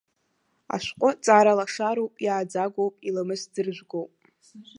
[0.75, 4.11] Ашәҟәы ҵара-лашароуп, иааӡагоуп, иламыс ӡыржәгоуп.